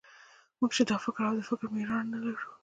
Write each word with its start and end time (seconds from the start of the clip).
موږ 0.59 0.71
چې 0.77 0.83
د 0.87 0.91
کار 1.17 1.25
او 1.31 1.35
د 1.37 1.41
فکر 1.49 1.65
مېړانه 1.73 2.07
نه 2.13 2.19
لرو. 2.25 2.49